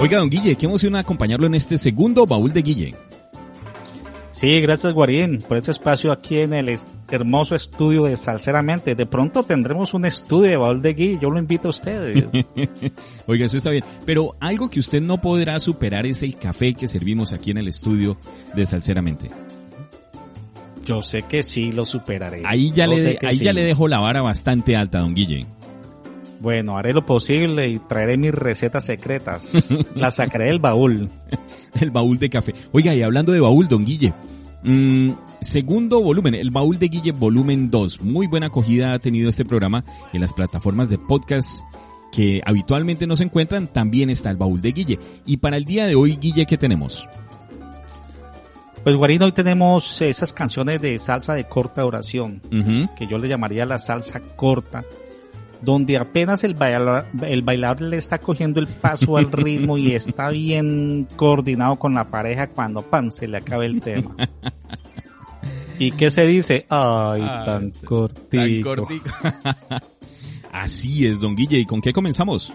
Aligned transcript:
Oiga, 0.00 0.16
don 0.16 0.30
Guille, 0.30 0.56
qué 0.56 0.64
emoción 0.64 0.96
acompañarlo 0.96 1.46
en 1.46 1.54
este 1.54 1.76
segundo 1.76 2.24
baúl 2.24 2.54
de 2.54 2.62
Guille. 2.62 2.94
Sí, 4.30 4.58
gracias 4.62 4.94
Guarín 4.94 5.42
por 5.46 5.58
este 5.58 5.72
espacio 5.72 6.10
aquí 6.10 6.38
en 6.38 6.54
el 6.54 6.78
hermoso 7.10 7.54
estudio 7.54 8.04
de 8.04 8.16
Salceramente. 8.16 8.94
De 8.94 9.04
pronto 9.04 9.42
tendremos 9.42 9.92
un 9.92 10.06
estudio 10.06 10.52
de 10.52 10.56
baúl 10.56 10.80
de 10.80 10.94
Guille, 10.94 11.18
yo 11.20 11.28
lo 11.28 11.38
invito 11.38 11.68
a 11.68 11.70
ustedes. 11.70 12.24
Oiga, 13.26 13.44
eso 13.44 13.58
está 13.58 13.68
bien. 13.68 13.84
Pero 14.06 14.36
algo 14.40 14.70
que 14.70 14.80
usted 14.80 15.02
no 15.02 15.20
podrá 15.20 15.60
superar 15.60 16.06
es 16.06 16.22
el 16.22 16.36
café 16.36 16.72
que 16.72 16.88
servimos 16.88 17.34
aquí 17.34 17.50
en 17.50 17.58
el 17.58 17.68
estudio 17.68 18.16
de 18.54 18.64
Salceramente. 18.64 19.30
Yo 20.86 21.02
sé 21.02 21.24
que 21.24 21.42
sí 21.42 21.72
lo 21.72 21.84
superaré. 21.84 22.42
Ahí 22.46 22.70
ya, 22.70 22.86
le, 22.86 23.18
ahí 23.22 23.36
ya 23.36 23.52
le 23.52 23.64
dejo 23.64 23.86
la 23.86 23.98
vara 23.98 24.22
bastante 24.22 24.76
alta, 24.76 25.00
don 25.00 25.14
Guille. 25.14 25.46
Bueno, 26.40 26.78
haré 26.78 26.94
lo 26.94 27.04
posible 27.04 27.68
y 27.68 27.78
traeré 27.78 28.16
mis 28.16 28.32
recetas 28.32 28.84
secretas. 28.84 29.52
Las 29.94 30.16
sacaré 30.16 30.46
del 30.46 30.58
baúl. 30.58 31.10
el 31.80 31.90
baúl 31.90 32.18
de 32.18 32.30
café. 32.30 32.54
Oiga, 32.72 32.94
y 32.94 33.02
hablando 33.02 33.32
de 33.32 33.40
baúl, 33.40 33.68
don 33.68 33.84
Guille. 33.84 34.14
Mm, 34.62 35.12
segundo 35.42 36.02
volumen, 36.02 36.34
el 36.34 36.50
baúl 36.50 36.78
de 36.78 36.88
Guille 36.88 37.12
volumen 37.12 37.70
2. 37.70 38.00
Muy 38.00 38.26
buena 38.26 38.46
acogida 38.46 38.94
ha 38.94 38.98
tenido 38.98 39.28
este 39.28 39.44
programa 39.44 39.84
en 40.14 40.22
las 40.22 40.32
plataformas 40.32 40.88
de 40.88 40.96
podcast 40.96 41.62
que 42.10 42.40
habitualmente 42.46 43.06
nos 43.06 43.20
encuentran. 43.20 43.66
También 43.66 44.08
está 44.08 44.30
el 44.30 44.38
baúl 44.38 44.62
de 44.62 44.72
Guille. 44.72 44.98
Y 45.26 45.36
para 45.36 45.58
el 45.58 45.66
día 45.66 45.86
de 45.86 45.94
hoy, 45.94 46.16
Guille, 46.16 46.46
¿qué 46.46 46.56
tenemos? 46.56 47.06
Pues 48.82 48.96
Guarín, 48.96 49.22
hoy 49.22 49.32
tenemos 49.32 50.00
esas 50.00 50.32
canciones 50.32 50.80
de 50.80 50.98
salsa 50.98 51.34
de 51.34 51.44
corta 51.44 51.82
duración, 51.82 52.40
que 52.96 53.06
yo 53.06 53.18
le 53.18 53.28
llamaría 53.28 53.66
la 53.66 53.76
salsa 53.76 54.20
corta 54.36 54.86
donde 55.62 55.96
apenas 55.96 56.44
el 56.44 56.54
bailador, 56.54 57.06
el 57.22 57.42
bailador 57.42 57.82
le 57.82 57.96
está 57.96 58.18
cogiendo 58.18 58.60
el 58.60 58.66
paso 58.66 59.16
al 59.16 59.30
ritmo 59.30 59.76
y 59.76 59.92
está 59.94 60.30
bien 60.30 61.06
coordinado 61.16 61.78
con 61.78 61.94
la 61.94 62.10
pareja 62.10 62.48
cuando 62.48 62.82
pan 62.82 63.10
se 63.10 63.28
le 63.28 63.38
acabe 63.38 63.66
el 63.66 63.80
tema. 63.80 64.16
¿Y 65.78 65.92
qué 65.92 66.10
se 66.10 66.26
dice? 66.26 66.66
Ay, 66.68 67.22
ah, 67.24 67.42
tan 67.46 67.70
cortito. 67.70 68.86
Así 70.52 71.06
es, 71.06 71.20
don 71.20 71.36
Guille. 71.36 71.58
¿Y 71.58 71.64
con 71.64 71.80
qué 71.80 71.92
comenzamos? 71.92 72.52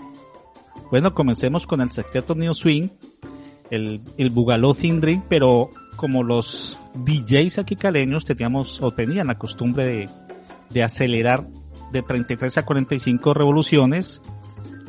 Bueno, 0.91 1.13
comencemos 1.13 1.65
con 1.65 1.81
el 1.81 1.91
sexteto 1.91 2.35
New 2.35 2.53
Swing, 2.53 2.89
el, 3.71 4.01
el 4.17 4.29
Bugaló 4.29 4.75
Thindring, 4.75 5.23
pero 5.27 5.71
como 5.95 6.23
los 6.23 6.77
DJs 6.93 7.59
aquí 7.59 7.75
caleños 7.75 8.25
teníamos 8.25 8.81
o 8.81 8.91
tenían 8.91 9.27
la 9.27 9.39
costumbre 9.39 9.85
de, 9.85 10.09
de 10.69 10.83
acelerar 10.83 11.47
de 11.91 12.01
33 12.01 12.57
a 12.57 12.65
45 12.65 13.33
revoluciones 13.33 14.21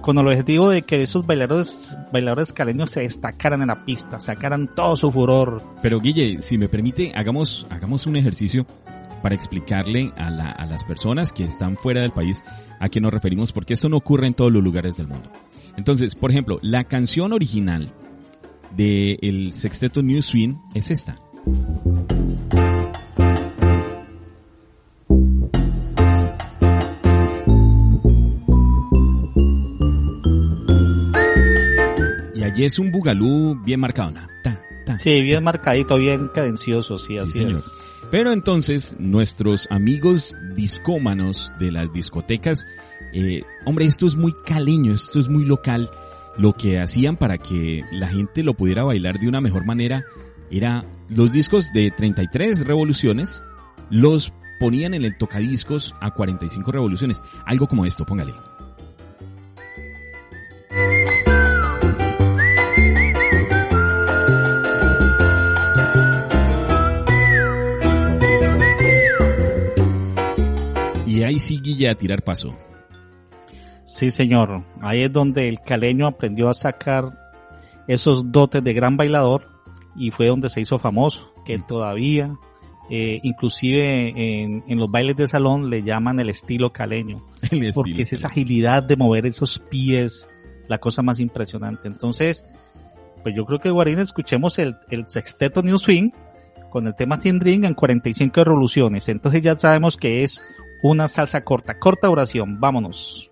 con 0.01 0.19
el 0.19 0.29
objetivo 0.29 0.71
de 0.71 0.83
que 0.83 1.03
esos 1.03 1.27
bailadores, 1.27 1.97
bailadores 2.13 2.53
caleños 2.53 2.93
se 2.93 3.01
destacaran 3.01 3.63
en 3.63 3.69
la 3.69 3.85
pista, 3.85 4.21
sacaran 4.21 4.73
todo 4.73 4.95
su 4.95 5.11
furor. 5.11 5.63
Pero 5.83 6.01
Guille, 6.01 6.41
si 6.43 6.59
me 6.59 6.69
permite, 6.69 7.13
hagamos, 7.17 7.67
hagamos 7.71 8.07
un 8.07 8.17
ejercicio 8.17 8.67
para 9.21 9.35
explicarle 9.35 10.13
a, 10.17 10.31
la, 10.31 10.51
a 10.51 10.67
las 10.67 10.85
personas 10.85 11.33
que 11.33 11.45
están 11.45 11.77
fuera 11.77 12.03
del 12.03 12.13
país 12.13 12.45
a 12.79 12.89
qué 12.89 13.01
nos 13.01 13.13
referimos, 13.13 13.53
porque 13.53 13.75
esto 13.75 13.89
no 13.89 13.97
ocurre 13.97 14.29
en 14.29 14.35
todos 14.35 14.53
los 14.53 14.63
lugares 14.63 14.97
del 14.97 15.09
mundo. 15.09 15.29
Entonces, 15.77 16.15
por 16.15 16.31
ejemplo, 16.31 16.61
la 16.63 16.85
canción 16.85 17.33
original 17.33 17.93
del 18.77 19.19
el 19.23 19.55
sexteto 19.55 20.03
New 20.03 20.23
Swing 20.23 20.57
es 20.75 20.91
esta. 20.91 21.19
Y 32.57 32.65
es 32.65 32.79
un 32.79 32.91
bugalú 32.91 33.61
bien 33.65 33.81
marcado. 33.81 34.13
Sí, 34.99 35.21
bien 35.21 35.45
marcadito, 35.45 35.97
bien 35.97 36.29
cadencioso, 36.29 36.99
sí, 36.99 37.19
así 37.19 37.33
señor. 37.33 37.63
Pero 38.11 38.33
entonces, 38.33 38.97
nuestros 38.99 39.67
amigos 39.71 40.37
discómanos 40.55 41.53
de 41.59 41.73
las 41.73 41.93
discotecas, 41.93 42.67
eh, 43.13 43.43
hombre, 43.65 43.85
esto 43.85 44.07
es 44.07 44.15
muy 44.15 44.33
caleño, 44.45 44.95
esto 44.95 45.19
es 45.19 45.29
muy 45.29 45.45
local. 45.45 45.91
Lo 46.39 46.53
que 46.53 46.79
hacían 46.79 47.17
para 47.17 47.39
que 47.39 47.83
la 47.93 48.09
gente 48.09 48.43
lo 48.43 48.55
pudiera 48.55 48.85
bailar 48.85 49.19
de 49.19 49.29
una 49.29 49.41
mejor 49.41 49.65
manera 49.65 50.05
era 50.51 50.85
los 51.09 51.33
discos 51.33 51.73
de 51.73 51.91
33 51.91 52.67
revoluciones, 52.67 53.43
los 53.91 54.33
ponían 54.61 54.95
en 54.95 55.05
el 55.05 55.17
tocadiscos 55.19 55.95
a 56.01 56.13
45 56.13 56.71
revoluciones. 56.71 57.23
Algo 57.45 57.67
como 57.67 57.87
esto, 57.87 58.07
póngale. 58.07 58.35
Ahí 71.37 71.41
sí 71.41 71.61
Guille 71.61 71.91
a 71.91 71.95
tirar 71.95 72.23
paso. 72.23 72.57
Sí, 73.85 74.11
señor. 74.11 74.65
Ahí 74.81 75.03
es 75.03 75.13
donde 75.13 75.49
el 75.49 75.61
caleño 75.61 76.07
aprendió 76.07 76.49
a 76.49 76.55
sacar 76.55 77.13
esos 77.87 78.33
dotes 78.33 78.65
de 78.65 78.73
gran 78.73 78.97
bailador 78.97 79.47
y 79.95 80.11
fue 80.11 80.29
donde 80.29 80.49
se 80.49 80.63
hizo 80.63 80.79
famoso, 80.79 81.35
que 81.45 81.59
mm. 81.59 81.67
todavía, 81.67 82.37
eh, 82.91 83.21
inclusive 83.23 84.13
en, 84.17 84.79
los 84.79 84.91
bailes 84.91 85.17
de 85.17 85.29
salón 85.29 85.69
le 85.69 85.83
llaman 85.83 86.19
el 86.21 86.31
estilo 86.31 86.73
caleño, 86.73 87.25
porque 87.75 88.03
es 88.03 88.13
esa 88.15 88.29
agilidad 88.29 88.83
de 88.83 88.97
mover 88.97 89.27
esos 89.27 89.59
pies, 89.59 90.27
la 90.69 90.79
cosa 90.79 91.03
más 91.03 91.21
impresionante. 91.21 91.87
Entonces, 91.87 92.45
pues 93.23 93.35
yo 93.37 93.45
creo 93.45 93.59
que 93.59 93.71
Guarín 93.71 93.99
escuchemos 93.99 94.59
el, 94.59 94.77
el 94.91 95.07
sexteto 95.07 95.63
New 95.63 95.79
Swing 95.79 96.11
con 96.71 96.87
el 96.87 96.95
tema 96.95 97.19
Tindring 97.19 97.65
en 97.65 97.75
45 97.75 98.43
revoluciones. 98.43 99.09
Entonces 99.09 99.43
ya 99.43 99.59
sabemos 99.59 99.97
que 99.97 100.25
es 100.25 100.41
una 100.83 101.09
salsa 101.09 101.43
corta, 101.45 101.79
corta 101.79 102.11
oración, 102.11 102.61
vámonos. 102.61 103.31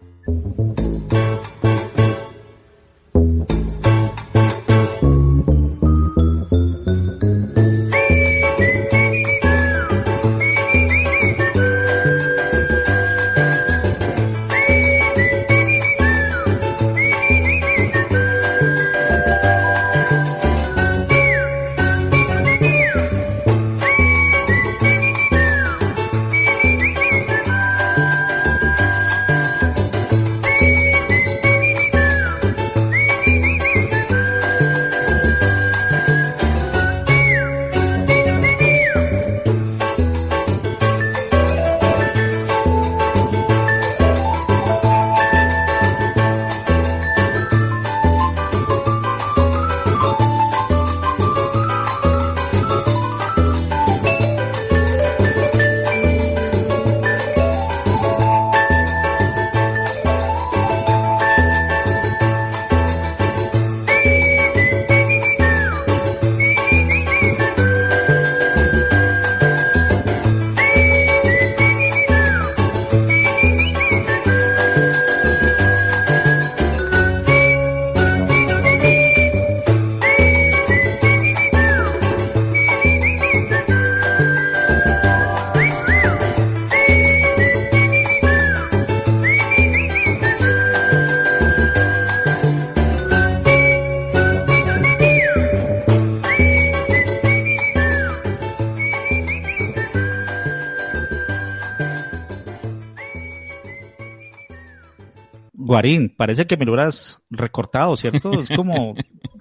Guarín, 105.75 106.09
parece 106.09 106.47
que 106.47 106.57
me 106.57 106.65
lo 106.65 106.71
hubieras 106.71 107.21
recortado, 107.31 107.97
¿cierto? 107.97 108.41
Es 108.41 108.49
como 108.49 108.95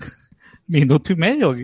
minuto 0.68 1.14
y 1.14 1.16
medio. 1.16 1.56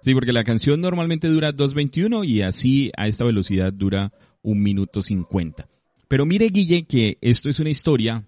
Sí, 0.00 0.14
porque 0.14 0.32
la 0.32 0.42
canción 0.42 0.80
normalmente 0.80 1.28
dura 1.28 1.52
2.21 1.52 2.26
y 2.26 2.40
así 2.40 2.90
a 2.96 3.08
esta 3.08 3.24
velocidad 3.24 3.74
dura 3.74 4.14
un 4.40 4.62
minuto 4.62 5.02
50. 5.02 5.68
Pero 6.08 6.24
mire, 6.24 6.48
Guille, 6.48 6.84
que 6.84 7.18
esto 7.20 7.50
es 7.50 7.60
una 7.60 7.68
historia 7.68 8.24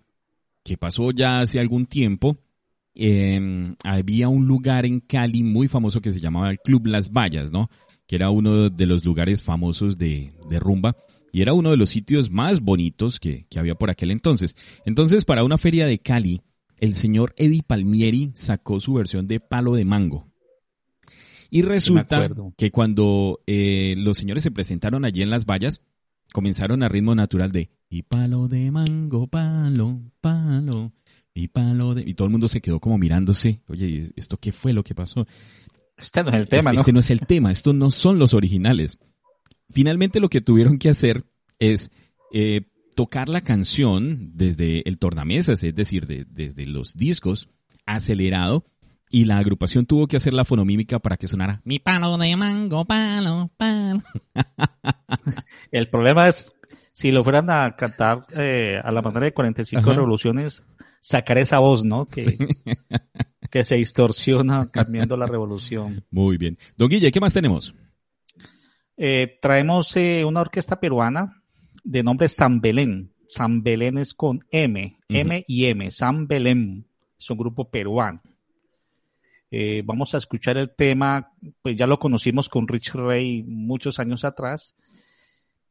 que 0.63 0.77
pasó 0.77 1.11
ya 1.11 1.41
hace 1.41 1.59
algún 1.59 1.87
tiempo. 1.87 2.37
Em, 2.95 3.75
había 3.83 4.29
un 4.29 4.47
lugar 4.47 4.85
en 4.85 5.01
Cali 5.01 5.43
muy 5.43 5.69
famoso 5.69 6.03
que 6.03 6.13
se 6.13 6.21
llamaba 6.21 6.51
el 6.51 6.59
Club 6.59 6.89
Las 6.89 7.11
Vallas, 7.11 7.51
¿no? 7.51 7.71
Que 8.07 8.17
era 8.17 8.29
uno 8.29 8.69
de 8.69 8.85
los 8.85 9.07
lugares 9.07 9.43
famosos 9.43 9.97
de, 9.97 10.35
de 10.51 10.61
rumba 10.61 10.95
y 11.33 11.43
era 11.43 11.53
uno 11.53 11.71
de 11.71 11.77
los 11.77 11.91
sitios 11.91 12.31
más 12.31 12.61
bonitos 12.61 13.19
que, 13.21 13.47
que 13.49 13.59
había 13.59 13.75
por 13.75 13.91
aquel 13.91 14.11
entonces. 14.11 14.57
Entonces, 14.85 15.25
para 15.25 15.45
una 15.45 15.59
feria 15.59 15.87
de 15.87 15.99
Cali, 15.99 16.43
el 16.79 16.95
señor 16.95 17.35
Eddie 17.37 17.63
Palmieri 17.67 18.31
sacó 18.35 18.81
su 18.81 18.95
versión 18.95 19.27
de 19.27 19.41
Palo 19.41 19.75
de 19.75 19.85
Mango. 19.85 20.27
Y 21.51 21.63
resulta 21.63 22.29
que 22.57 22.71
cuando 22.71 23.41
eh, 23.47 23.95
los 23.97 24.19
señores 24.19 24.43
se 24.43 24.51
presentaron 24.51 25.05
allí 25.05 25.23
en 25.23 25.31
las 25.31 25.47
vallas, 25.47 25.83
comenzaron 26.33 26.83
a 26.83 26.89
ritmo 26.89 27.15
natural 27.15 27.53
de 27.53 27.71
y 27.89 28.03
palo 28.03 28.49
de 28.49 28.71
mango, 28.71 29.29
palo, 29.29 30.03
palo, 30.21 30.93
y 31.33 31.49
palo 31.49 31.95
de... 31.95 32.03
Y 32.07 32.15
todo 32.15 32.27
el 32.27 32.33
mundo 32.33 32.49
se 32.49 32.61
quedó 32.61 32.81
como 32.81 32.99
mirándose, 32.99 33.63
oye, 33.69 34.13
¿esto 34.17 34.37
qué 34.37 34.53
fue 34.53 34.75
lo 34.75 34.83
que 34.83 34.95
pasó? 34.95 35.27
Este 35.97 36.23
no 36.23 36.29
es 36.29 36.35
el 36.35 36.49
tema, 36.49 36.59
este, 36.59 36.75
¿no? 36.75 36.81
Este 36.81 36.93
no 36.93 37.01
es 37.01 37.11
el 37.11 37.21
tema, 37.21 37.51
estos 37.51 37.75
no 37.75 37.91
son 37.91 38.19
los 38.19 38.35
originales. 38.35 38.99
Finalmente 39.71 40.21
lo 40.21 40.29
que 40.29 40.41
tuvieron 40.41 40.79
que 40.79 40.89
hacer 40.89 41.25
es 41.59 41.91
eh, 42.33 42.63
tocar 42.95 43.29
la 43.29 43.43
canción 43.43 44.33
desde 44.35 44.89
el 44.89 44.99
tornamesas, 44.99 45.63
es 45.63 45.75
decir, 45.75 46.07
desde 46.07 46.67
los 46.67 46.95
discos, 46.95 47.49
acelerado, 47.87 48.65
y 49.11 49.25
la 49.25 49.39
agrupación 49.39 49.87
tuvo 49.87 50.07
que 50.07 50.17
hacer 50.17 50.35
la 50.35 50.45
fonomímica 50.45 50.99
para 50.99 51.17
que 51.17 51.29
sonara 51.29 51.61
mi 51.65 51.79
palo 51.79 52.19
de 52.19 52.37
mango, 52.37 52.85
palo, 52.85 53.51
palo. 53.57 54.03
El 55.71 55.89
problema 55.89 56.29
es, 56.29 56.53
si 56.93 57.11
lo 57.11 57.25
fueran 57.25 57.51
a 57.51 57.75
cantar 57.77 58.27
eh, 58.37 58.81
a 58.83 58.93
la 58.93 59.03
manera 59.03 59.27
de 59.27 59.33
45 59.33 59.93
revoluciones, 59.93 60.63
sacar 61.01 61.39
esa 61.39 61.59
voz, 61.59 61.85
¿no? 61.85 62.07
Que, 62.07 62.37
que 63.51 63.65
se 63.65 63.77
distorsiona 63.77 64.71
cambiando 64.71 65.17
la 65.17 65.27
revolución. 65.27 66.05
Muy 66.11 66.37
bien. 66.37 66.59
Don 66.77 66.89
Guille, 66.89 67.13
¿qué 67.13 67.21
más 67.21 67.33
tenemos? 67.33 67.75
Eh, 69.01 69.39
traemos 69.41 69.97
eh, 69.97 70.25
una 70.25 70.41
orquesta 70.41 70.81
peruana 70.81 71.41
de 71.85 72.03
nombre 72.03 72.29
San 72.29 72.61
Belén. 72.61 73.15
San 73.29 73.63
Belén 73.63 73.97
es 73.97 74.13
con 74.13 74.41
M, 74.51 74.99
M 75.09 75.45
y 75.47 75.67
M, 75.67 75.89
San 75.93 76.27
Belén. 76.27 76.85
Es 77.17 77.31
un 77.31 77.39
grupo 77.39 77.71
peruano. 77.71 78.21
Eh, 79.53 79.83
vamos 79.85 80.15
a 80.15 80.19
escuchar 80.19 80.59
el 80.59 80.75
tema, 80.75 81.33
pues 81.63 81.77
ya 81.77 81.87
lo 81.87 81.99
conocimos 82.01 82.49
con 82.49 82.67
Rich 82.67 82.95
Ray 82.95 83.45
muchos 83.45 84.01
años 84.01 84.25
atrás, 84.25 84.75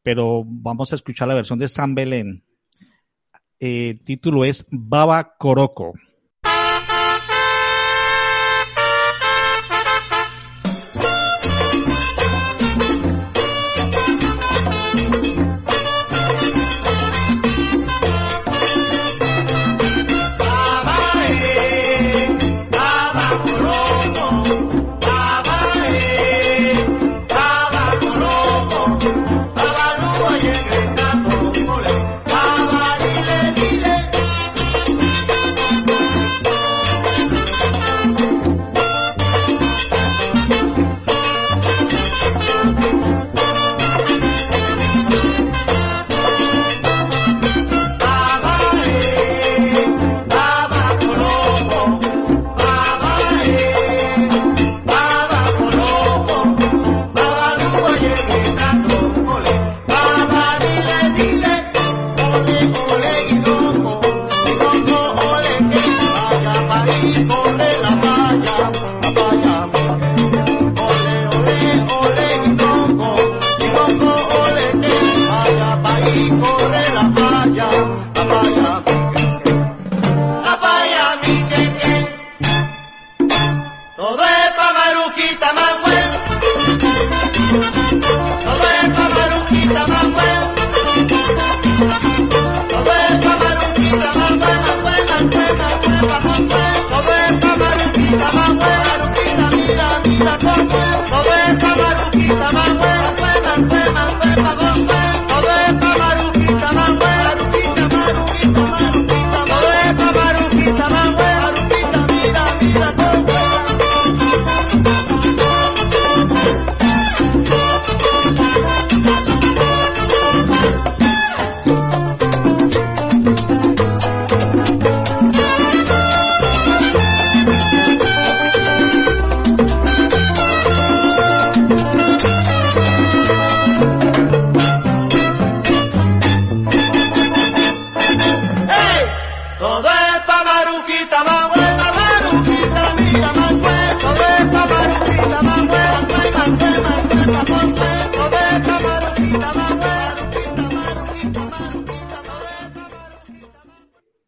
pero 0.01 0.43
vamos 0.45 0.93
a 0.93 0.95
escuchar 0.95 1.27
la 1.27 1.35
versión 1.35 1.59
de 1.59 1.67
San 1.67 1.95
Belén. 1.95 2.43
El 3.59 4.01
título 4.03 4.45
es 4.45 4.65
Baba 4.71 5.35
Coroco. 5.37 5.93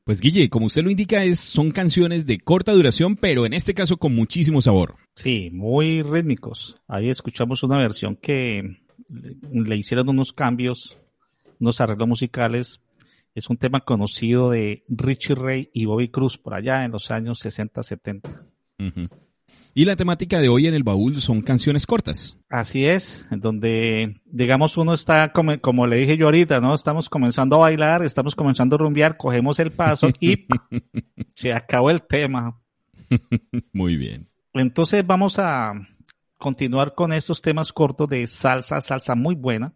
Pues 0.10 0.22
Guille, 0.22 0.50
como 0.50 0.66
usted 0.66 0.82
lo 0.82 0.90
indica, 0.90 1.24
es, 1.24 1.40
son 1.40 1.70
canciones 1.70 2.26
de 2.26 2.40
corta 2.40 2.72
duración, 2.72 3.16
pero 3.16 3.46
en 3.46 3.54
este 3.54 3.76
caso 3.76 3.98
con 3.98 4.16
muchísimo 4.16 4.60
sabor. 4.60 4.96
Sí, 5.14 5.52
muy 5.54 6.02
rítmicos. 6.02 6.82
Ahí 6.88 7.12
escuchamos 7.12 7.62
una 7.62 7.78
versión 7.78 8.16
que 8.16 8.80
le, 9.08 9.76
hicieron 9.78 10.10
unos 10.10 10.34
cambios, 10.34 10.98
unos 11.60 11.80
arreglos 11.80 12.08
musicales. 12.08 12.82
Es 13.36 13.52
un 13.52 13.58
tema 13.58 13.82
conocido 13.82 14.50
de 14.50 14.82
Richie 14.88 15.36
Ray 15.36 15.70
y 15.76 15.86
Bobby 15.86 16.10
Cruz 16.10 16.40
por 16.40 16.56
allá 16.56 16.86
en 16.86 16.92
los 16.92 17.12
años 17.12 17.46
60-70. 17.46 18.48
Y 19.74 19.86
la 19.86 19.96
temática 19.96 20.40
de 20.40 20.50
hoy 20.50 20.68
en 20.68 20.74
el 20.74 20.84
baúl 20.84 21.22
son 21.22 21.42
canciones 21.42 21.86
cortas. 21.86 22.38
Así 22.50 22.86
es, 22.86 23.26
donde 23.32 24.16
digamos 24.26 24.78
uno 24.78 24.94
está 24.94 25.32
como, 25.32 25.60
como 25.60 25.88
le 25.88 25.98
dije 25.98 26.18
yo 26.18 26.26
ahorita, 26.26 26.60
¿no? 26.60 26.74
Estamos 26.74 27.10
comenzando 27.10 27.58
a 27.58 27.60
bailar, 27.60 28.04
estamos 28.04 28.36
comenzando 28.36 28.76
a 28.76 28.80
rumbear, 28.80 29.18
cogemos 29.18 29.60
el 29.60 29.72
paso 29.72 30.10
y 30.20 30.48
se 31.36 31.54
acabó 31.54 31.90
el 31.92 32.02
tema. 32.02 32.60
Muy 33.74 33.96
bien. 33.96 34.30
Entonces 34.54 35.06
vamos 35.06 35.40
a 35.40 35.74
continuar 36.38 36.96
con 36.96 37.14
estos 37.14 37.42
temas 37.42 37.72
cortos 37.72 38.10
de 38.10 38.26
salsa, 38.28 38.82
salsa 38.82 39.16
muy 39.16 39.36
buena. 39.36 39.74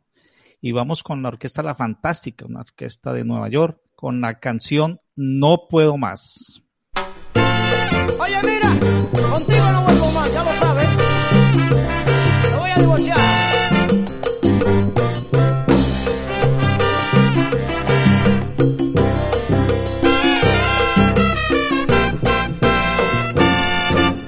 Y 0.62 0.72
vamos 0.72 1.04
con 1.04 1.22
la 1.22 1.28
orquesta 1.28 1.62
La 1.62 1.76
Fantástica, 1.76 2.46
una 2.46 2.62
orquesta 2.62 3.12
de 3.12 3.26
Nueva 3.26 3.50
York, 3.50 3.82
con 3.96 4.22
la 4.22 4.40
canción 4.40 4.98
No 5.16 5.68
Puedo 5.70 5.98
Más. 5.98 6.64
Oye, 8.18 8.40
mira, 8.46 8.63
contigo 8.88 9.72
no 9.72 9.82
vuelvo 9.84 10.12
más, 10.12 10.32
ya 10.34 10.44
lo 10.44 10.54
sabes. 10.60 10.88
Te 12.44 12.56
voy 12.56 12.72
a 12.72 12.78
divorciar. 12.80 13.20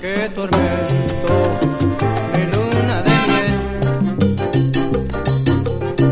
Qué 0.02 0.30
tormento, 0.36 1.60
mi 2.34 2.44
luna 2.54 3.02
de 3.08 3.16
miel. 3.28 3.56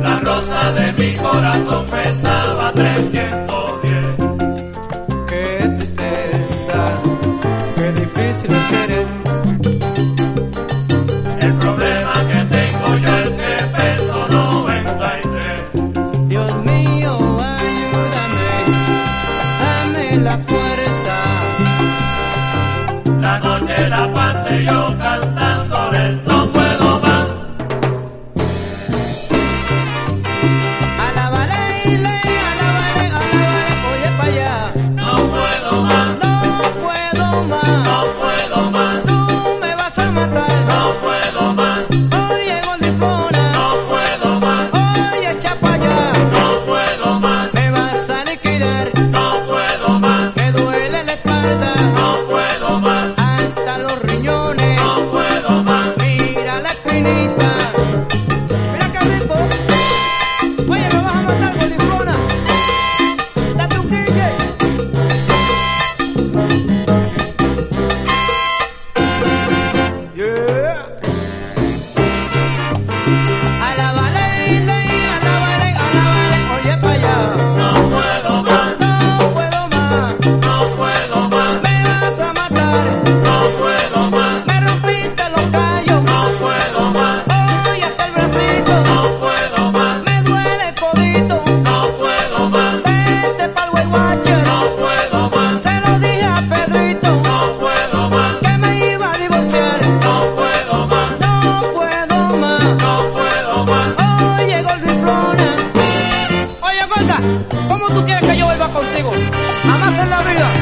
La 0.03 0.19
rosa 0.19 0.71
de 0.73 0.93
mi 0.93 1.13
corazón 1.15 1.85
pesaba 1.85 2.71
310. 2.73 3.42
Contigo? 109.03 109.11
Jamás 109.63 109.99
en 109.99 110.09
la 110.09 110.21
vida. 110.23 110.53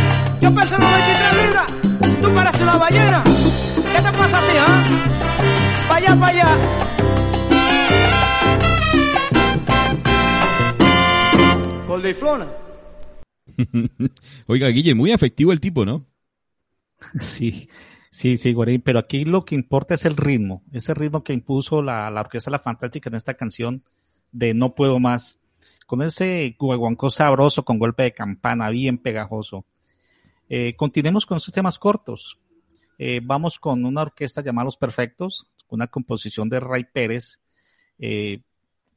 Yo 0.41 0.55
peso 0.55 0.77
93 0.77 1.45
libras, 1.45 2.21
tú 2.21 2.33
pareces 2.33 2.61
una 2.61 2.77
ballena. 2.77 3.23
¿Qué 3.23 4.01
te 4.01 4.17
pasa 4.17 4.37
a 4.37 4.41
ti, 4.41 4.57
ah? 4.57 4.85
Pa' 5.87 5.95
allá, 5.97 6.19
pa' 6.19 6.27
allá. 6.27 6.45
Gordiflona. 11.87 12.47
Oiga, 14.47 14.67
Guille, 14.69 14.95
muy 14.95 15.11
afectivo 15.11 15.51
el 15.51 15.59
tipo, 15.59 15.85
¿no? 15.85 16.05
Sí, 17.19 17.67
sí, 18.11 18.37
sí, 18.37 18.53
Guarín, 18.53 18.81
pero 18.81 18.99
aquí 18.99 19.25
lo 19.25 19.43
que 19.43 19.55
importa 19.55 19.95
es 19.95 20.05
el 20.05 20.15
ritmo, 20.17 20.63
ese 20.71 20.93
ritmo 20.93 21.23
que 21.23 21.33
impuso 21.33 21.81
la, 21.81 22.09
la 22.09 22.21
Orquesta 22.21 22.51
La 22.51 22.59
Fantástica 22.59 23.09
en 23.09 23.15
esta 23.15 23.33
canción 23.33 23.83
de 24.31 24.53
No 24.53 24.75
Puedo 24.75 24.99
Más, 24.99 25.40
con 25.91 26.01
ese 26.01 26.55
guaguancó 26.57 27.09
sabroso 27.09 27.65
con 27.65 27.77
golpe 27.77 28.03
de 28.03 28.13
campana 28.13 28.69
bien 28.69 28.97
pegajoso. 28.97 29.65
Eh, 30.47 30.73
continuemos 30.77 31.25
con 31.25 31.35
estos 31.35 31.53
temas 31.53 31.77
cortos. 31.77 32.39
Eh, 32.97 33.19
vamos 33.21 33.59
con 33.59 33.83
una 33.83 34.03
orquesta 34.03 34.41
llamada 34.41 34.63
Los 34.63 34.77
Perfectos, 34.77 35.51
una 35.67 35.87
composición 35.87 36.47
de 36.47 36.61
Ray 36.61 36.85
Pérez, 36.85 37.41
eh, 37.99 38.39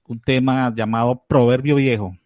un 0.06 0.20
tema 0.20 0.72
llamado 0.72 1.24
Proverbio 1.26 1.74
Viejo. 1.74 2.16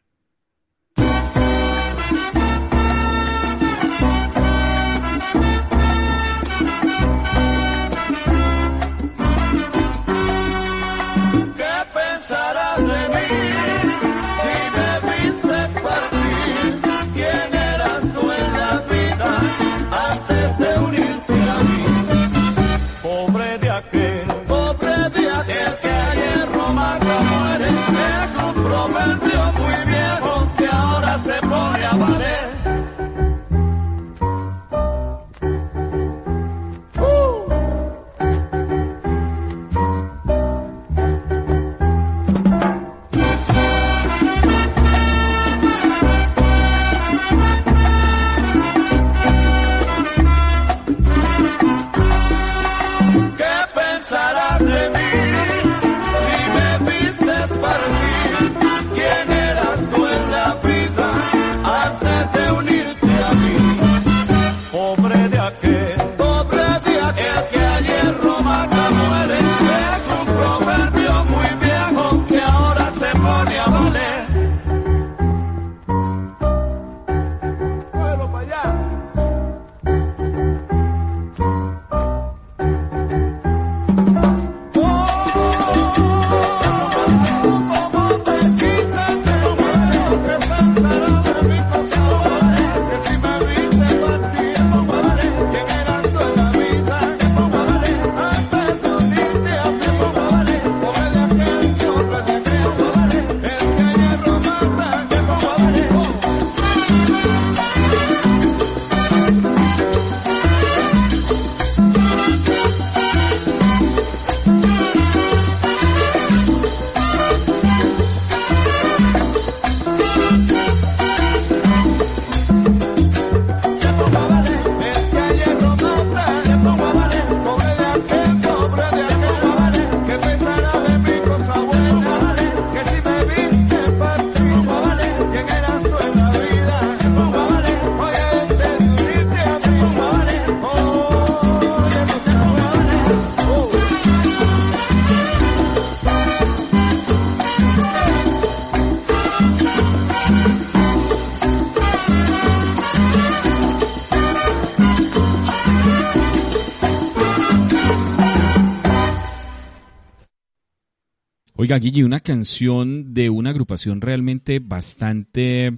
Oiga, 161.68 161.80
Guille, 161.80 162.06
una 162.06 162.20
canción 162.20 163.12
de 163.12 163.28
una 163.28 163.50
agrupación 163.50 164.00
realmente 164.00 164.58
bastante 164.58 165.75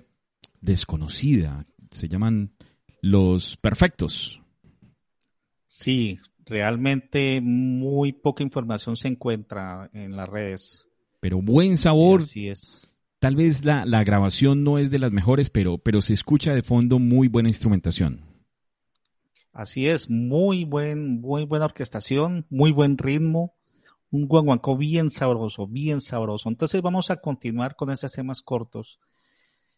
desconocida. 0.61 1.67
Se 1.91 2.07
llaman 2.07 2.53
Los 3.03 3.57
Perfectos. 3.57 4.41
Sí, 5.67 6.21
realmente 6.47 7.41
muy 7.43 8.13
poca 8.13 8.45
información 8.45 8.97
se 8.97 9.09
encuentra 9.09 9.91
en 9.93 10.15
las 10.15 10.29
redes. 10.29 10.87
Pero 11.19 11.43
buen 11.43 11.77
sabor. 11.77 12.21
Así 12.21 12.47
es. 12.47 12.95
Tal 13.19 13.35
vez 13.35 13.65
la, 13.65 13.85
la 13.85 14.05
grabación 14.05 14.63
no 14.63 14.79
es 14.79 14.93
de 14.93 15.01
las 15.01 15.11
mejores, 15.11 15.51
pero, 15.51 15.79
pero 15.79 16.03
se 16.03 16.15
escucha 16.15 16.55
de 16.55 16.63
fondo 16.63 17.01
muy 17.01 17.27
buena 17.27 17.49
instrumentación. 17.49 18.21
Así 19.53 19.89
es, 19.89 20.09
muy 20.09 20.65
buen, 20.65 21.21
muy 21.21 21.47
buena 21.47 21.65
orquestación, 21.65 22.47
muy 22.49 22.71
buen 22.71 22.97
ritmo, 22.97 23.57
un 24.11 24.27
guaguancó 24.27 24.77
bien 24.77 25.11
sabroso, 25.11 25.67
bien 25.67 26.01
sabroso. 26.01 26.49
Entonces 26.49 26.83
vamos 26.83 27.11
a 27.11 27.17
continuar 27.17 27.77
con 27.77 27.91
esos 27.91 28.13
temas 28.13 28.43
cortos. 28.43 28.99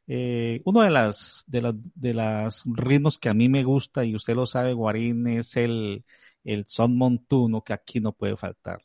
Eh, 0.06 0.62
uno 0.64 0.80
de 0.82 0.90
las, 0.90 1.44
de 1.46 2.50
ritmos 2.64 3.18
que 3.18 3.28
a 3.28 3.34
mí 3.34 3.48
me 3.48 3.62
gusta, 3.62 4.04
y 4.04 4.14
usted 4.14 4.34
lo 4.34 4.46
sabe, 4.46 4.72
Guarín, 4.72 5.26
es 5.26 5.56
el, 5.56 6.04
el 6.44 6.66
son 6.66 6.96
montuno 6.96 7.62
que 7.62 7.72
aquí 7.72 8.00
no 8.00 8.12
puede 8.12 8.36
faltar. 8.36 8.82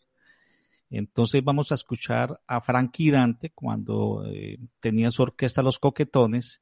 Entonces 0.90 1.44
vamos 1.44 1.72
a 1.72 1.76
escuchar 1.76 2.40
a 2.48 2.62
Frankie 2.62 3.12
Dante 3.12 3.50
cuando 3.50 4.26
eh, 4.26 4.58
tenía 4.80 5.12
su 5.12 5.22
orquesta 5.22 5.62
Los 5.62 5.80
Coquetones 5.80 6.62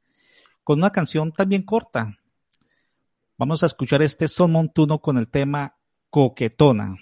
con 0.63 0.79
una 0.79 0.91
canción 0.91 1.31
también 1.31 1.61
corta. 1.61 2.17
Vamos 3.37 3.61
a 3.61 3.67
escuchar 3.67 4.01
este 4.01 4.27
son 4.27 4.51
montuno 4.51 4.99
con 4.99 5.17
el 5.17 5.27
tema 5.27 5.77
Coquetona. 6.09 6.95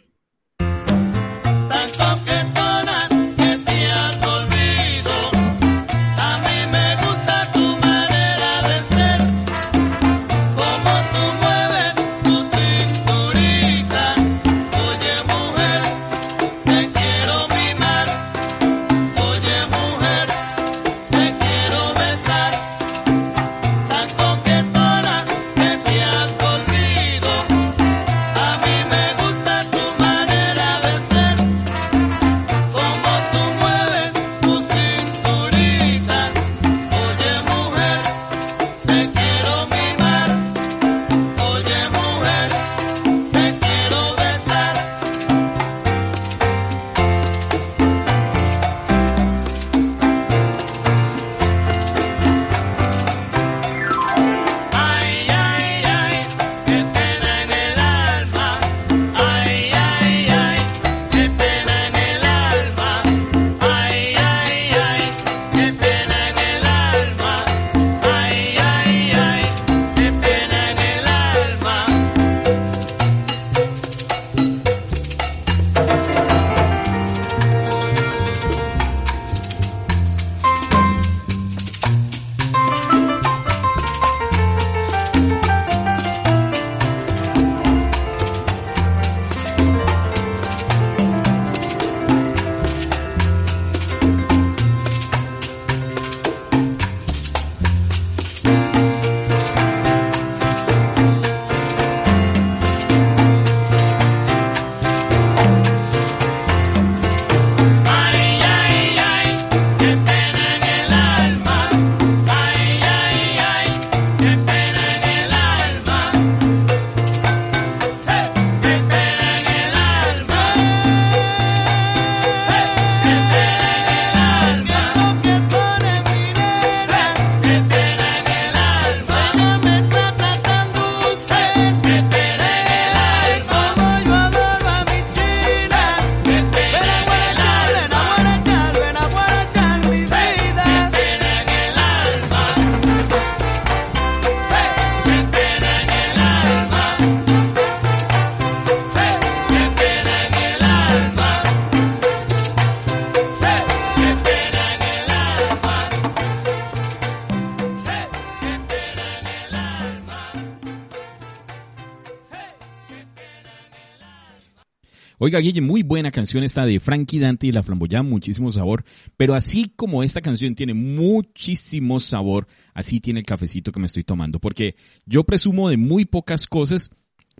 Oiga, 165.26 165.40
Guille, 165.40 165.62
muy 165.62 165.84
buena 165.84 166.12
canción 166.12 166.44
esta 166.44 166.66
de 166.66 166.82
Frankie 166.82 167.18
Dante 167.18 167.48
y 167.48 167.54
la 167.54 167.64
Flamboyán, 167.64 168.06
muchísimo 168.10 168.52
sabor. 168.52 168.84
Pero 169.16 169.36
así 169.36 169.72
como 169.74 170.04
esta 170.04 170.20
canción 170.20 170.54
tiene 170.54 170.74
muchísimo 170.74 172.02
sabor, 172.02 172.46
así 172.74 173.00
tiene 173.00 173.22
el 173.22 173.26
cafecito 173.26 173.72
que 173.72 173.80
me 173.80 173.86
estoy 173.86 174.04
tomando. 174.04 174.40
Porque 174.40 174.76
yo 175.06 175.24
presumo 175.24 175.70
de 175.70 175.78
muy 175.78 176.04
pocas 176.04 176.46
cosas, 176.46 176.92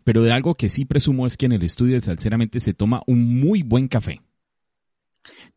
pero 0.06 0.24
de 0.24 0.32
algo 0.32 0.56
que 0.56 0.70
sí 0.70 0.86
presumo 0.86 1.28
es 1.28 1.36
que 1.36 1.46
en 1.46 1.52
el 1.52 1.64
estudio 1.64 1.96
de 1.96 2.00
Salceramente 2.00 2.62
se 2.62 2.74
toma 2.74 3.04
un 3.06 3.42
muy 3.42 3.64
buen 3.64 3.90
café. 3.90 4.22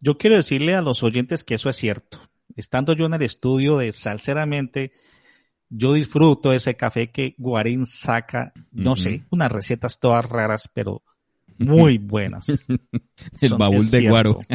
Yo 0.00 0.18
quiero 0.18 0.34
decirle 0.34 0.74
a 0.74 0.82
los 0.82 1.04
oyentes 1.04 1.44
que 1.44 1.54
eso 1.54 1.68
es 1.68 1.76
cierto. 1.76 2.20
Estando 2.56 2.92
yo 2.94 3.06
en 3.06 3.14
el 3.14 3.22
estudio 3.22 3.76
de 3.76 3.92
Salceramente, 3.92 4.90
yo 5.68 5.92
disfruto 5.92 6.52
ese 6.52 6.74
café 6.74 7.12
que 7.12 7.36
Guarín 7.38 7.86
saca, 7.86 8.52
no 8.72 8.96
sé, 8.96 9.22
unas 9.30 9.52
recetas 9.52 10.00
todas 10.00 10.28
raras, 10.28 10.68
pero 10.74 11.04
muy 11.58 11.98
buenas. 11.98 12.46
El 13.40 13.48
Son- 13.48 13.58
baúl 13.58 13.88
de. 13.90 14.08
Guaro. 14.08 14.40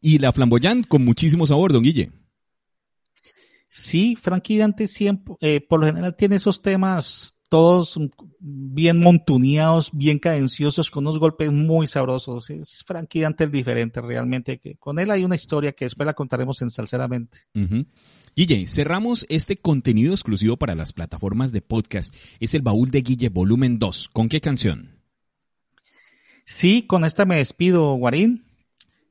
Y 0.00 0.18
la 0.18 0.32
Flamboyán 0.32 0.82
con 0.82 1.02
muchísimo 1.04 1.46
sabor, 1.46 1.72
don 1.72 1.82
Guille. 1.82 2.12
Sí, 3.68 4.16
Frankie 4.20 4.58
Dante 4.58 4.86
siempre, 4.86 5.34
eh, 5.40 5.60
por 5.66 5.80
lo 5.80 5.86
general 5.86 6.14
tiene 6.14 6.36
esos 6.36 6.60
temas 6.60 7.36
todos 7.48 7.98
bien 8.38 9.00
montuneados, 9.00 9.90
bien 9.92 10.18
cadenciosos, 10.18 10.90
con 10.90 11.04
unos 11.06 11.18
golpes 11.18 11.50
muy 11.50 11.86
sabrosos. 11.86 12.50
Es 12.50 12.82
Frankie 12.86 13.20
Dante 13.22 13.44
el 13.44 13.50
diferente 13.50 14.00
realmente, 14.02 14.58
que 14.58 14.76
con 14.76 14.98
él 14.98 15.10
hay 15.10 15.24
una 15.24 15.36
historia 15.36 15.72
que 15.72 15.86
después 15.86 16.06
la 16.06 16.14
contaremos 16.14 16.60
en 16.62 16.68
Salceramente. 16.70 17.38
Ujú. 17.54 17.86
Guille, 18.36 18.66
cerramos 18.66 19.26
este 19.28 19.56
contenido 19.56 20.12
exclusivo 20.12 20.56
para 20.56 20.74
las 20.74 20.92
plataformas 20.92 21.52
de 21.52 21.62
podcast. 21.62 22.12
Es 22.40 22.54
el 22.54 22.62
baúl 22.62 22.90
de 22.90 23.02
Guille 23.02 23.28
volumen 23.28 23.78
2. 23.78 24.10
¿Con 24.12 24.28
qué 24.28 24.40
canción? 24.40 24.98
Sí, 26.44 26.84
con 26.84 27.04
esta 27.04 27.26
me 27.26 27.36
despido, 27.36 27.94
Guarín. 27.94 28.44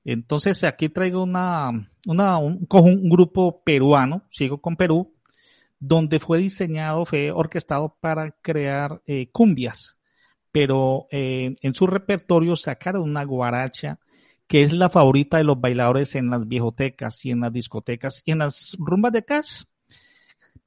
Entonces 0.03 0.65
aquí 0.65 0.89
traigo 0.89 1.23
una, 1.23 1.89
una 2.05 2.37
un, 2.37 2.67
un 2.69 3.09
grupo 3.09 3.63
peruano, 3.63 4.23
sigo 4.29 4.59
con 4.59 4.75
Perú, 4.75 5.13
donde 5.79 6.19
fue 6.19 6.39
diseñado, 6.39 7.05
fue 7.05 7.31
orquestado 7.31 7.95
para 8.01 8.31
crear 8.41 9.01
eh, 9.05 9.29
cumbias. 9.31 9.97
pero 10.51 11.07
eh, 11.11 11.55
en 11.61 11.73
su 11.73 11.87
repertorio 11.87 12.57
sacaron 12.57 13.03
una 13.03 13.23
guaracha 13.23 13.99
que 14.53 14.61
es 14.61 14.71
la 14.71 14.87
favorita 14.87 15.37
de 15.37 15.43
los 15.43 15.59
bailadores 15.59 16.13
en 16.13 16.29
las 16.29 16.47
viejotecas 16.47 17.25
y 17.25 17.31
en 17.31 17.39
las 17.39 17.51
discotecas 17.51 18.21
y 18.23 18.33
en 18.33 18.37
las 18.37 18.77
rumbas 18.77 19.11
de 19.11 19.25
casa. 19.25 19.65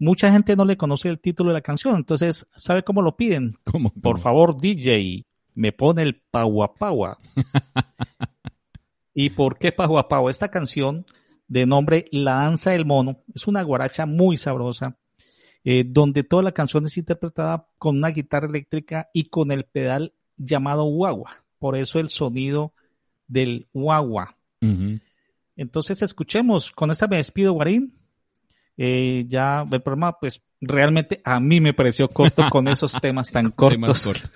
Mucha 0.00 0.32
gente 0.32 0.56
no 0.56 0.64
le 0.64 0.76
conoce 0.76 1.08
el 1.08 1.20
título 1.20 1.50
de 1.50 1.54
la 1.54 1.60
canción, 1.60 1.94
entonces, 1.94 2.48
¿sabe 2.56 2.82
cómo 2.82 3.00
lo 3.00 3.16
piden? 3.16 3.56
¿Cómo? 3.62 3.92
Por 4.02 4.18
favor, 4.18 4.60
DJ, 4.60 5.24
me 5.54 5.70
pone 5.70 6.02
el 6.02 6.20
Paua 6.32 6.74
Paua. 6.74 7.20
¿Y 9.14 9.30
por 9.30 9.56
qué 9.56 9.70
Paua 9.70 10.08
Paua? 10.08 10.32
Esta 10.32 10.50
canción 10.50 11.06
de 11.46 11.64
nombre 11.64 12.06
La 12.10 12.40
Danza 12.40 12.72
del 12.72 12.86
Mono 12.86 13.22
es 13.36 13.46
una 13.46 13.62
guaracha 13.62 14.04
muy 14.04 14.36
sabrosa, 14.36 14.98
eh, 15.62 15.84
donde 15.86 16.24
toda 16.24 16.42
la 16.42 16.50
canción 16.50 16.86
es 16.86 16.96
interpretada 16.96 17.68
con 17.78 17.98
una 17.98 18.08
guitarra 18.08 18.48
eléctrica 18.48 19.10
y 19.12 19.28
con 19.28 19.52
el 19.52 19.64
pedal 19.64 20.12
llamado 20.36 20.82
guagua. 20.86 21.30
Por 21.60 21.76
eso 21.76 22.00
el 22.00 22.08
sonido 22.08 22.72
del 23.26 23.66
guagua. 23.72 24.36
Entonces 25.56 26.02
escuchemos, 26.02 26.72
con 26.72 26.90
esta 26.90 27.06
me 27.06 27.16
despido, 27.16 27.52
Guarín. 27.52 27.94
Eh, 28.76 29.24
ya 29.26 29.66
el 29.70 29.82
programa, 29.82 30.18
pues 30.18 30.42
realmente 30.60 31.20
a 31.24 31.40
mí 31.40 31.60
me 31.60 31.72
pareció 31.72 32.08
corto 32.08 32.44
con 32.50 32.68
esos 32.68 32.92
temas 33.00 33.30
tan 33.30 33.50
cortos. 33.50 34.30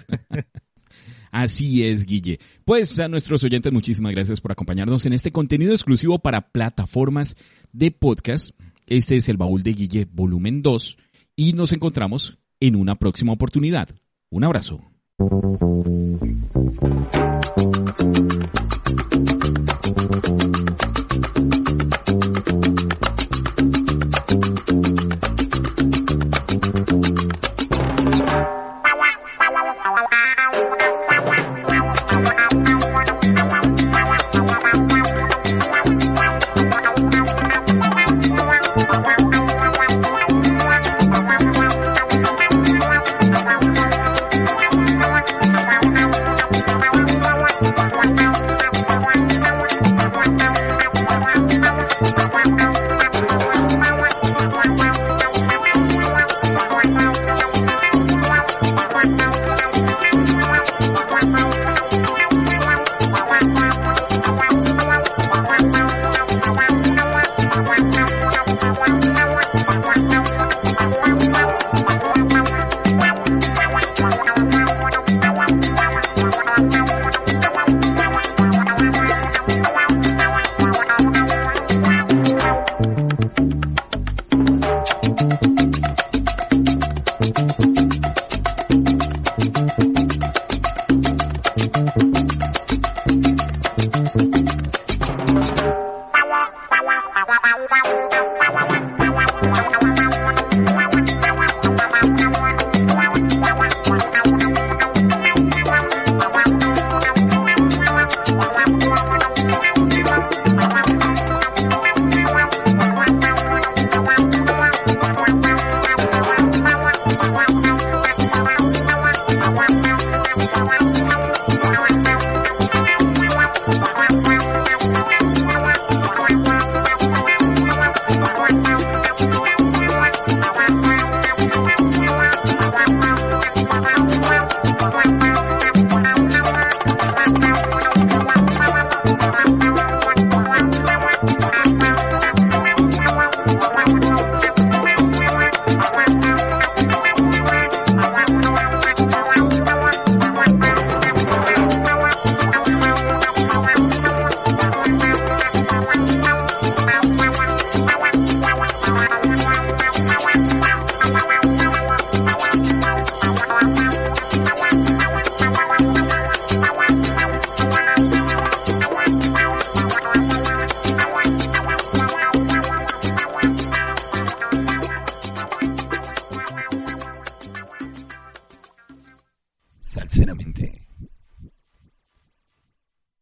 Así 1.31 1.87
es, 1.87 2.07
Guille. 2.07 2.40
Pues 2.64 2.98
a 2.98 3.09
nuestros 3.09 3.44
oyentes, 3.44 3.72
muchísimas 3.72 4.12
gracias 4.12 4.40
por 4.40 4.50
acompañarnos 4.50 5.07
en 5.07 5.12
este 5.12 5.31
contenido 5.31 5.72
exclusivo 5.72 6.18
para 6.18 6.50
plataformas 6.50 7.37
de 7.72 7.90
podcast. 7.92 8.50
Este 8.87 9.16
es 9.16 9.29
el 9.29 9.37
baúl 9.37 9.62
de 9.62 9.74
Guille, 9.74 10.09
volumen 10.11 10.62
2, 10.62 10.98
y 11.37 11.53
nos 11.53 11.72
encontramos 11.72 12.38
en 12.59 12.74
una 12.74 12.96
próxima 12.96 13.33
oportunidad. 13.33 13.88
Un 14.31 14.44
abrazo. 14.44 14.81